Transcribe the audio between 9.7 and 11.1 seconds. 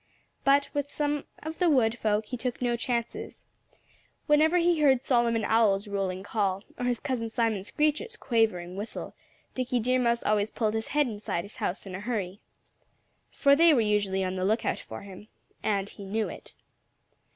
Deer Mouse always pulled his head